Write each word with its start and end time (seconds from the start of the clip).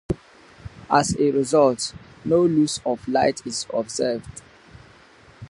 As 0.89 1.15
a 1.19 1.29
result, 1.29 1.93
no 2.25 2.41
loss 2.41 2.79
of 2.83 3.07
light 3.07 3.45
is 3.45 3.67
observed. 3.71 4.41